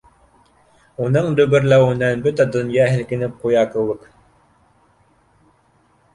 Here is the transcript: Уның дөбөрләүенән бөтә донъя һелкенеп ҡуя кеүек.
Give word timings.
Уның 1.07 1.27
дөбөрләүенән 1.39 2.23
бөтә 2.29 2.47
донъя 2.57 2.89
һелкенеп 2.95 3.37
ҡуя 3.45 3.63
кеүек. 3.75 4.09